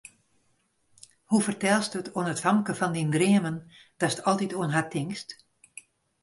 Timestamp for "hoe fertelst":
1.29-1.93